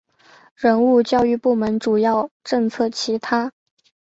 [0.55, 3.51] 人物教育部门主要政策其他